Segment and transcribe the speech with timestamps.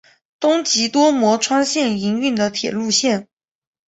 [0.39, 3.27] 东急多摩川线营运的铁路线。